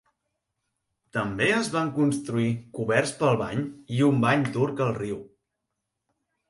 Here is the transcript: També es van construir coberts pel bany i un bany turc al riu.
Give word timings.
També 1.17 1.49
es 1.57 1.69
van 1.75 1.91
construir 1.99 2.47
coberts 2.79 3.15
pel 3.21 3.39
bany 3.45 3.63
i 3.99 4.03
un 4.11 4.21
bany 4.27 4.51
turc 4.59 4.87
al 4.89 4.95
riu. 5.01 5.23